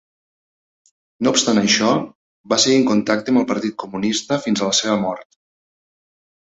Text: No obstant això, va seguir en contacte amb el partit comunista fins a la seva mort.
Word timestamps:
No 1.25 1.33
obstant 1.35 1.61
això, 1.63 1.91
va 2.55 2.59
seguir 2.65 2.81
en 2.81 2.89
contacte 2.91 3.35
amb 3.35 3.43
el 3.45 3.49
partit 3.55 3.79
comunista 3.87 4.43
fins 4.49 4.67
a 4.67 4.73
la 4.73 4.81
seva 4.83 5.01
mort. 5.09 5.43